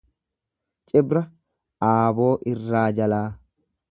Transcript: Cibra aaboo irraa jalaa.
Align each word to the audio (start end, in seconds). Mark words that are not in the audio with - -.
Cibra 0.91 1.21
aaboo 1.89 2.33
irraa 2.53 2.85
jalaa. 3.01 3.23